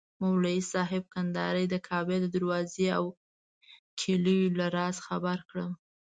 [0.21, 3.05] مولوي صاحب کندهاري د کعبې د دروازې او
[3.99, 5.71] کیلیو له رازه خبر کړم.